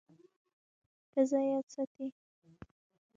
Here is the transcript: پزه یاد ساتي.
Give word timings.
پزه 1.11 1.39
یاد 1.51 1.65
ساتي. 1.75 2.07